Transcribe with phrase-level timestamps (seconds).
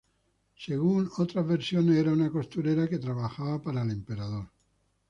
[0.57, 4.47] Según otras versiones, era una costurera que trabajaba para el Emperador.